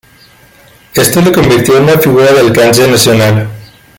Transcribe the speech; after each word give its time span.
Esto 0.95 1.21
le 1.21 1.31
convirtió 1.31 1.77
en 1.77 1.83
una 1.83 1.99
figura 1.99 2.33
de 2.33 2.39
alcance 2.39 2.87
nacional. 2.89 3.47